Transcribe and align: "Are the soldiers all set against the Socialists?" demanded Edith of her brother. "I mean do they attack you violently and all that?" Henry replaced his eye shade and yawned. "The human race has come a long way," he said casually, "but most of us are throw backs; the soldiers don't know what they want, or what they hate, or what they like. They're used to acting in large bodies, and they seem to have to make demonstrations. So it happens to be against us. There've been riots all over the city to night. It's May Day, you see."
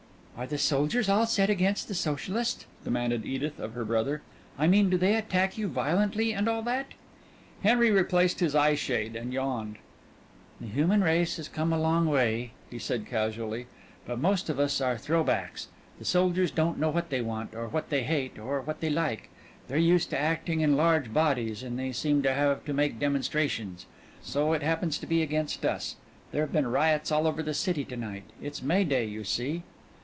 "Are 0.37 0.47
the 0.47 0.57
soldiers 0.57 1.07
all 1.07 1.27
set 1.27 1.51
against 1.51 1.87
the 1.87 1.93
Socialists?" 1.93 2.65
demanded 2.83 3.27
Edith 3.27 3.59
of 3.59 3.73
her 3.75 3.85
brother. 3.85 4.23
"I 4.57 4.65
mean 4.65 4.89
do 4.89 4.97
they 4.97 5.13
attack 5.13 5.55
you 5.55 5.67
violently 5.67 6.33
and 6.33 6.49
all 6.49 6.63
that?" 6.63 6.95
Henry 7.61 7.91
replaced 7.91 8.39
his 8.39 8.55
eye 8.55 8.73
shade 8.73 9.15
and 9.15 9.31
yawned. 9.33 9.77
"The 10.59 10.65
human 10.65 11.03
race 11.03 11.37
has 11.37 11.47
come 11.47 11.71
a 11.71 11.79
long 11.79 12.07
way," 12.09 12.53
he 12.71 12.79
said 12.79 13.05
casually, 13.05 13.67
"but 14.07 14.17
most 14.17 14.49
of 14.49 14.59
us 14.59 14.81
are 14.81 14.97
throw 14.97 15.23
backs; 15.23 15.67
the 15.99 16.05
soldiers 16.05 16.49
don't 16.49 16.79
know 16.79 16.89
what 16.89 17.09
they 17.11 17.21
want, 17.21 17.53
or 17.53 17.67
what 17.67 17.91
they 17.91 18.01
hate, 18.01 18.39
or 18.39 18.61
what 18.61 18.79
they 18.79 18.89
like. 18.89 19.29
They're 19.67 19.77
used 19.77 20.09
to 20.09 20.19
acting 20.19 20.61
in 20.61 20.75
large 20.75 21.13
bodies, 21.13 21.61
and 21.61 21.77
they 21.77 21.91
seem 21.91 22.23
to 22.23 22.33
have 22.33 22.65
to 22.65 22.73
make 22.73 22.97
demonstrations. 22.99 23.85
So 24.23 24.53
it 24.53 24.63
happens 24.63 24.97
to 24.99 25.05
be 25.05 25.21
against 25.21 25.63
us. 25.67 25.97
There've 26.31 26.51
been 26.51 26.65
riots 26.71 27.11
all 27.11 27.27
over 27.27 27.43
the 27.43 27.53
city 27.53 27.85
to 27.85 27.95
night. 27.95 28.23
It's 28.41 28.63
May 28.63 28.83
Day, 28.83 29.05
you 29.05 29.23
see." 29.23 29.61